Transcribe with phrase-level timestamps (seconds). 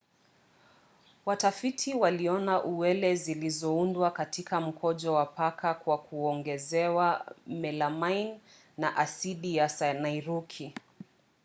[1.25, 8.39] watafiti waliona uwele zilizoundwa katika mkojo wa paka kwa kuongezewa melamine
[8.77, 10.73] na asidi ya sianiuriki